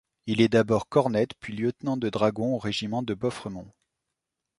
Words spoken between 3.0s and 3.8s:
de Bauffremont.